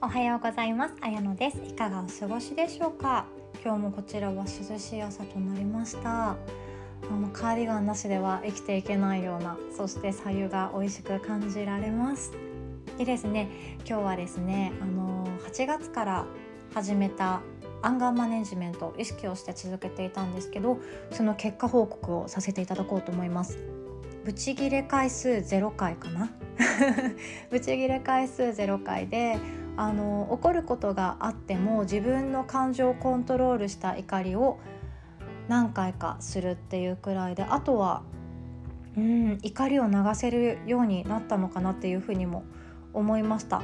[0.00, 0.94] おはようございます。
[1.00, 1.58] あやのです。
[1.66, 3.26] いかがお過ごしでしょうか？
[3.64, 6.30] 今日もこちらは涼しい朝となりました。
[6.30, 6.36] あ
[7.10, 12.32] のカーディガンなしでは生きていけないようなそして左右が美味しく感じられます。
[12.96, 13.48] でですね
[13.78, 16.26] 今日はですねあの8月から
[16.74, 17.40] 始めた
[17.82, 20.78] アンガーマネジメント意識をして続けていたんですけど
[21.10, 23.58] その結果報告をさせていただこうと思います。
[24.24, 26.30] ブチギレ回数0回かな？
[27.50, 29.38] ブチギレ回数0回で
[29.78, 34.58] あの怒ることがあっても自分の感情をコントロールした怒りを
[35.46, 38.02] 何回かするっていうくらいであとは
[38.96, 42.42] うん怒りを流せるようになったのかなっていうふうにも
[42.92, 43.62] 思いました。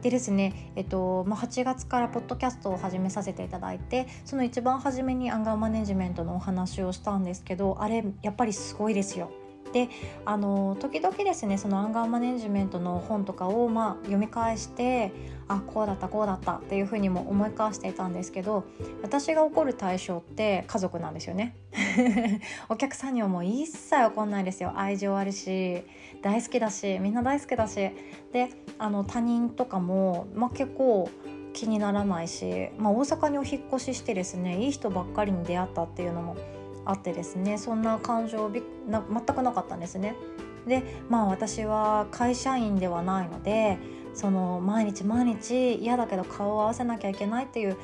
[0.00, 9.32] でですね、えっとま、8月からポッドキャストを始めさせていただいてその一番初めにアンガーマネジメントのお話をしたんですけどあれやっぱりすごいですよ。
[9.72, 9.88] で
[10.24, 15.12] あの時々ですねそのアンガーマネジメントの本とかを、まあ、読み返して
[15.48, 18.64] あこうだったこうだったっていうふうにも思い返していたんですけど
[19.02, 21.56] 私が怒る対象って家族なんですよね。
[22.68, 24.72] お客さんにはもう一切怒んないですよ。
[24.76, 25.84] 愛情あるし
[26.22, 27.90] 大好きだしみんな大好きだし。
[28.32, 31.08] であの他人とかも、まあ、結構
[31.52, 36.36] 気にならないし、まあ、大阪にお引越ししてですねいい人ばっかりに出会ったっていうのも
[36.88, 40.16] あってですねそんな感情びな全くなかったんですね。
[40.66, 43.78] でまあ私は会社員ではないので
[44.14, 47.76] その毎日毎日嫌だけど顔を合わせなきゃいけないっていう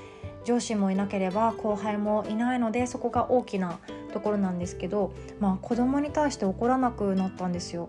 [0.45, 3.79] 上司もいなければ後輩もいないのでそこが大きな
[4.13, 7.89] ところなんですけど、まあ、子供に対して怒らなくなったんですよ。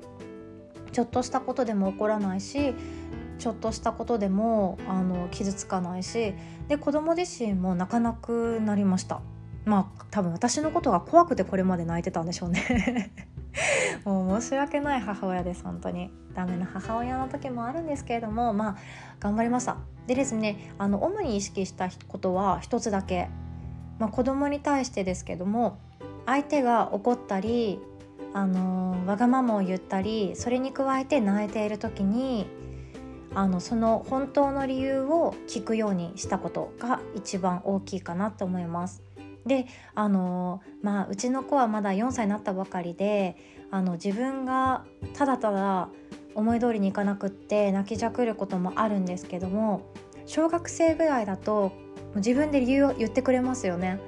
[0.91, 2.73] ちょっとしたことでも怒らないし
[3.37, 6.33] ちょっとしたことでもあの傷つかないし
[6.69, 9.19] で子供自身も泣かなくなりました
[9.65, 13.11] まあ多分私のことが怖くてこれまで泣いてたんでしょうね。
[14.05, 16.11] もう申し訳ない母親です本当に。
[16.35, 18.75] ダメな母親の時もあるんですけれどもまあ
[19.19, 19.77] 頑張りました。
[20.05, 23.29] でですねあの主に意識したことは一つだけ、
[23.97, 25.79] まあ、子供に対してですけども
[26.25, 27.79] 相手が怒ったり
[28.33, 32.47] あのわがままを言ったりそれに加えて泣いている時に
[33.33, 39.04] あのその本当の理由を聞くようにしたことが一番大きいかなと思います。
[39.45, 43.37] であのまあうちの子はまだ4歳になったばかりで
[43.71, 45.89] あの自分がただただ
[46.33, 49.85] 思い通りにいかなくって泣きじゃくることもあるんですけども
[50.25, 51.71] 小学生ぐらいだと
[52.15, 53.99] 自分で理由を言ってくれますよね。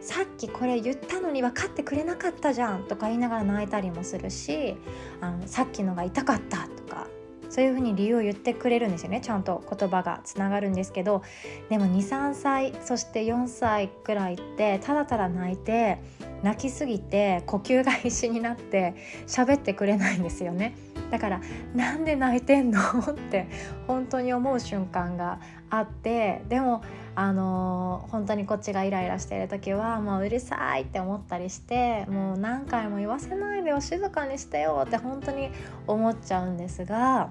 [0.00, 4.76] さっきこれ言ったのに分かってくれなかったじゃんとか言いながら泣いたりもするし
[5.20, 7.08] あのさっきのが痛かったとか
[7.48, 9.20] そういうふうに理由を言ってくれるんですよね。
[9.20, 11.22] ちゃんと言葉がつながるんですけど。
[11.68, 15.98] でも23歳そして4歳くらいってただただ泣いて
[16.42, 18.94] 泣きすぎて呼吸が必死になって
[19.26, 20.76] 喋ってくれないんですよね。
[21.10, 21.40] だから
[21.74, 22.80] なんで泣いてんの？
[22.80, 23.46] って
[23.86, 25.38] 本当に思う瞬間が
[25.70, 26.82] あってでも
[27.14, 35.50] あのー、本当にこっちがイライラしている時はもううるさいって思ったりしてもう何回も言わせないでよ静かにしてよって本当に
[35.86, 37.30] 思っちゃうんですが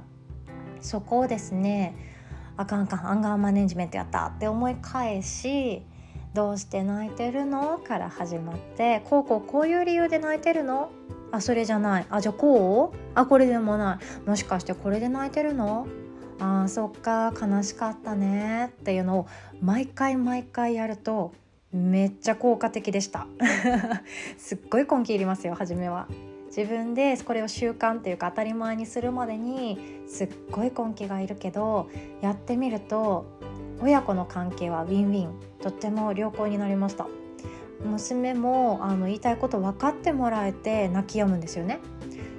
[0.81, 1.95] そこをですね
[2.57, 5.83] あかんあかんアンガーマネジメントやったって思い返し
[6.35, 7.79] どうして泣いてるの？
[7.79, 10.91] から始まってこうこうこういう理由で泣いてるの
[11.31, 15.87] あそれじゃないあじゃあこうあこれでもないもしかしてこれで泣いてるの
[16.39, 17.33] あそっか。
[17.41, 19.27] 悲しかったねっていうのを
[19.61, 21.33] 毎回毎回やると
[21.71, 23.27] めっちゃ効果的でした。
[24.37, 26.09] すっごい根気いりますよ初めは。
[26.47, 31.89] 自分でこれを習慣っていうか当たり前にするまでにすっごい根気がいるけど
[32.21, 33.25] やってみると
[33.81, 35.54] 親子の関係はウィンウィン。
[35.65, 37.07] とっても良好になりました。
[37.83, 41.79] 娘もあの言いたいこと分かってもらえて泣き止むんですよね。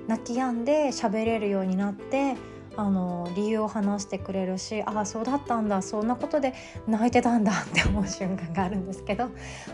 [0.07, 2.37] 泣き止んで喋れるようになって
[2.77, 6.55] あの理由を話してくれるしああそうだったんだそんなことで
[6.87, 9.31] 泣いてたんだって思う瞬間があるんですけど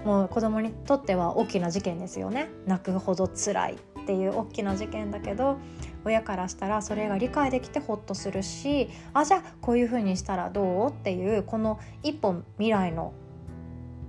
[0.07, 2.49] もう子供にとっては大きな事件ですよね。
[2.67, 5.59] 泣くほど辛いっていう大きな事件だけど
[6.07, 10.91] 親からしたらそれが理解できてホッとするしあじゃあこういうふうにしたらどう？
[10.91, 13.13] っていうこの一本未来の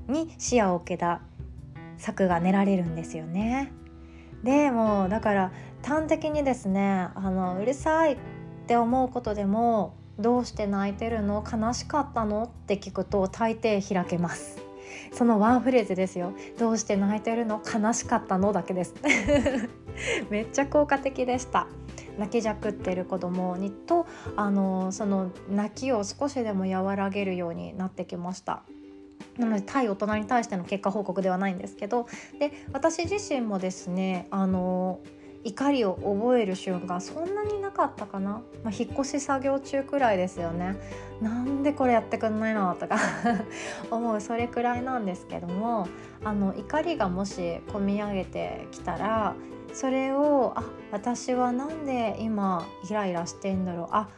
[0.08, 1.22] に視野を受けた
[1.98, 3.72] 策が練られるんですよね。
[4.44, 5.52] でもだから
[5.84, 8.18] 端的にですねあのうるさいっ
[8.68, 11.44] て思うことでもどうして泣いてるの？
[11.44, 12.44] 悲しかったの？
[12.44, 14.62] って聞くと大抵開けます。
[15.12, 16.34] そのワンフレーズですよ。
[16.60, 17.62] どうして泣いてるの？
[17.62, 18.94] 悲しかったのだけです。
[20.30, 21.68] めっちゃ効果的でした。
[22.18, 24.06] 泣きじゃくってる子供にと
[24.36, 28.64] あのその泣きを少しでも和らげるようになってきました。
[29.38, 32.08] なので対大人に対しての結果報告ではないんですけど
[32.40, 35.00] で私自身もですねあの
[35.44, 40.76] 怒りを覚える瞬間そんなになかったかな、まあ、引っ越し作業中くらいですよね。
[41.22, 42.98] なんでこれやってくんないのとか
[43.92, 45.88] 思うそれくらいなんですけども
[46.24, 49.36] あの怒りがもし込み上げてきたら
[49.74, 53.88] それをあ私はなんで今イライラしてんだろう。
[53.92, 54.10] あ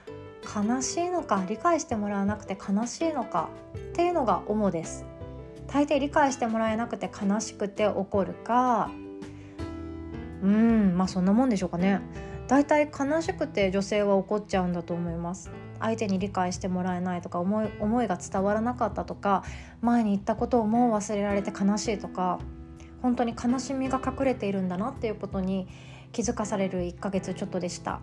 [0.45, 5.05] 悲しいのか理解してもらわなくて悲しいのかっていうのが主です。
[5.67, 8.89] 大抵理解してもらえなくて悲しくて怒るか。
[10.43, 12.01] うんまあそんなもんでしょうかね。
[12.47, 15.49] だいたい悲しくて女性は怒っちゃうんだと思います。
[15.79, 19.43] 相手に理解してもらえないとか思い思いが伝わらなかったとか
[19.81, 22.39] 前に言ったことをもう忘れられて悲しいとか
[23.01, 25.67] 本当に悲しみが隠れているんだなっていうことに
[26.11, 27.99] 気づかされる1ヶ月ちょっとでした。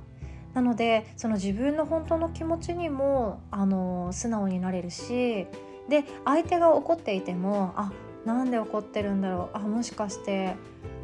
[0.54, 5.46] なのでその自分の本当の気持ちにもあの素直になれるし
[5.88, 7.93] で相手が怒っていてもあ
[8.25, 10.54] なんで怒ってるんだろうあもしかして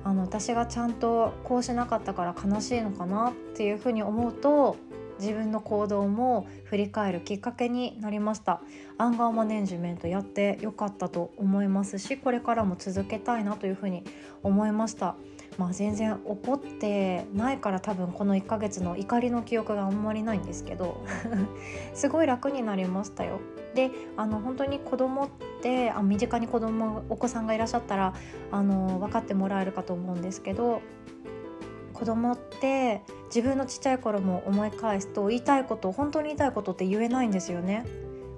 [0.04, 4.76] あの私がちゃんとこうしなかったから悲しいのかなっていうふうに思うと
[5.18, 8.60] 自分の行動も振り返るきっかけになりました。
[8.98, 14.02] アンガーマネジメントやってよかったと思いますしこれからも続けたいなというふうに
[14.42, 15.14] 思いました。
[15.56, 21.04] まあ全然怒ってないから多分この1ヶ月の怒りの記憶があんまりないんですけど
[21.94, 23.40] すごい楽になりましたよ。
[23.74, 25.28] であの本当に子供っ
[25.62, 28.14] てあ身近に子供お子さんがいらっしゃったら
[28.50, 30.80] あの分かってもらえるかと思うんですけど
[31.98, 37.84] 子供って自分のちっちゃい頃も思い返すと言いたいこと本当に言いたいことって言えないんですよね。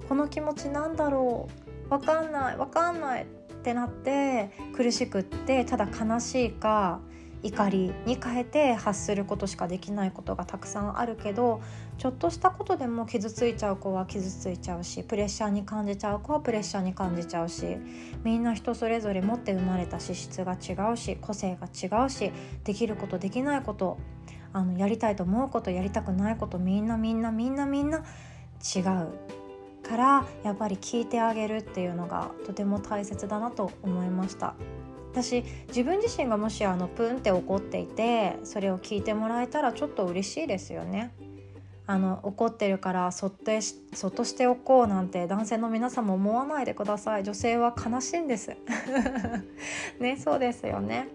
[0.09, 1.47] この気持ちなんだろ
[1.89, 3.25] うわかんないわかんないっ
[3.63, 6.99] てなって苦しくってただ悲しいか
[7.43, 11.61] 怒りに変えて発することしかできないことがたくさんあるけど
[11.97, 17.77] ちょっとしたことでも傷ついちゃう子は傷ついちゃうしプレッシャーに感じちゃう子はプレッシャーに感じちゃうし
[18.23, 22.31] みんな人それぞれ持って生まれた資質が違うし個性が違うし
[22.63, 23.97] できることできないこと
[24.53, 27.99] あのやりたいと思うことやりたくないことみんなみんなみんなみんな
[28.75, 28.83] 違う
[29.83, 34.55] からやっぱり聞いてあげるっていうのがとても大切だなと思いました。
[35.11, 41.11] 私自分自身がもしあのプンって怒っていてそれを聞いてもらえたらちょっと嬉しいですよね。
[41.87, 43.51] あの怒ってるからそっと
[43.93, 47.23] そっとしておこうなんて男性の皆さんも思わないでください。
[47.23, 48.55] 女性は悲しいんです。
[49.99, 51.09] ねそうですよね。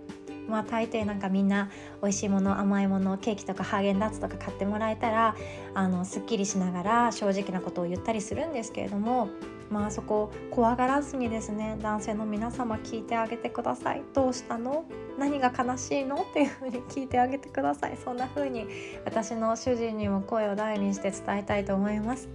[0.46, 1.70] まあ大抵なんかみんな
[2.02, 5.34] 美味しいもの甘いものケーキとかハーゲンダッツとか買ってもらえたら
[5.74, 9.28] あのすっきりしながら正直なことを言ったりするんですけれども
[9.70, 14.02] まあそこを怖がらずにですね男性の皆様聞いてあげてください。
[14.14, 14.84] どうしたの？
[15.18, 16.22] 何が悲しいの？
[16.22, 17.96] っていう風に聞いてあげてください。
[18.02, 18.66] そんな風に
[19.04, 22.28] 私の主人にも声を大にして伝えたいと思います。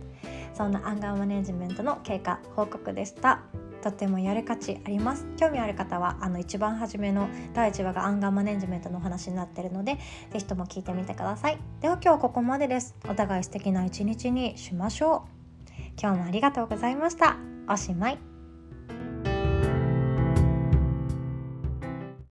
[0.54, 3.39] そんなアンガーマネジメントの経過報告でした。
[3.81, 5.25] とってもやる価値あります。
[5.38, 9.98] 興味ある方はあの一番初めの第1話がアンガーマネジメントのお話になってるので
[10.31, 11.57] 是非とも聞いてみてください。
[11.80, 12.95] では今日はここまでです。
[13.10, 15.31] お互い素敵な一日にしましょう。
[16.01, 17.38] 今日もありがとうございました。
[17.69, 18.31] おしまい。